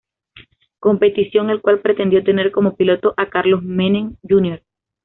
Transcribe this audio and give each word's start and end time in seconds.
Competición, 0.79 1.51
el 1.51 1.61
cual 1.61 1.79
pretendió 1.81 2.23
tener 2.23 2.51
como 2.51 2.75
pilotos 2.75 3.13
a 3.17 3.29
Carlos 3.29 3.61
Menem 3.61 4.15
Jr. 4.27 4.63